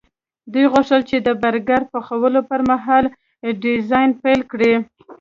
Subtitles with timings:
[0.53, 3.05] دوی غوښتل د برګر پخولو پرمهال
[3.63, 4.73] ډیزاین پیل کړي